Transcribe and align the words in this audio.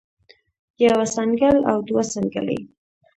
يوه 0.85 1.03
څنګل 1.15 1.57
او 1.71 1.77
دوه 1.87 2.03
څنګلې 2.13 2.59